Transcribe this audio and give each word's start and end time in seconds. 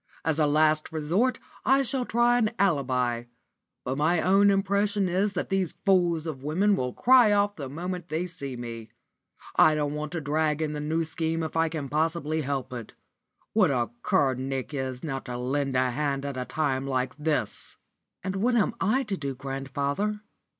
As 0.25 0.39
a 0.39 0.47
last 0.47 0.91
resort 0.91 1.37
I 1.63 1.83
shall 1.83 2.05
try 2.05 2.39
an 2.39 2.49
alibi. 2.57 3.25
But 3.83 3.99
my 3.99 4.19
own 4.19 4.49
impression 4.49 5.07
is 5.07 5.33
that 5.33 5.49
these 5.49 5.75
fools 5.85 6.25
of 6.25 6.41
women 6.41 6.75
will 6.75 6.91
cry 6.91 7.31
off 7.31 7.55
the 7.55 7.69
moment 7.69 8.09
they 8.09 8.25
see 8.25 8.55
me. 8.57 8.89
I 9.57 9.75
don't 9.75 9.93
want 9.93 10.11
to 10.13 10.19
drag 10.19 10.59
in 10.59 10.71
the 10.71 10.79
New 10.79 11.03
Scheme 11.03 11.43
if 11.43 11.55
I 11.55 11.69
can 11.69 11.87
possibly 11.87 12.41
help 12.41 12.73
it. 12.73 12.95
What 13.53 13.69
a 13.69 13.91
cur 14.01 14.33
Nick 14.33 14.73
is 14.73 15.03
not 15.03 15.25
to 15.25 15.37
lend 15.37 15.75
a 15.75 15.91
hand 15.91 16.25
at 16.25 16.35
a 16.35 16.45
time 16.45 16.87
like 16.87 17.15
this!" 17.17 17.75
"And 18.23 18.37
what 18.37 18.55
am 18.55 18.73
I 18.81 19.03
to 19.03 19.15
do, 19.15 19.35
grandfather?" 19.35 20.21